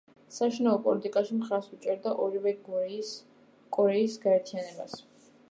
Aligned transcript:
საშინაო 0.35 0.77
პოლიტიკაში 0.85 1.37
მხარს 1.41 1.67
უჭერდა 1.77 2.15
ორივე 2.25 2.55
კორეის 2.71 4.19
გაერთიანებას. 4.27 4.99